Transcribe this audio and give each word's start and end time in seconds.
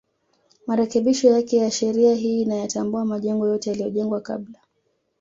Marekebisho 0.67 1.27
yake 1.29 1.57
ya 1.57 1.71
sheria 1.71 2.15
hii 2.15 2.41
inayatambua 2.41 3.05
majengo 3.05 3.47
yote 3.47 3.69
yaliyojengwa 3.69 4.21
kabla 4.21 4.59